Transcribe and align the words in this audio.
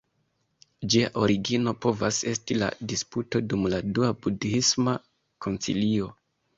Ĝia 0.93 1.11
origino 1.23 1.75
povas 1.87 2.23
esti 2.33 2.59
la 2.63 2.71
disputo 2.95 3.45
dum 3.53 3.71
la 3.77 3.85
Dua 3.93 4.13
Budhisma 4.25 5.01
Koncilio. 5.49 6.15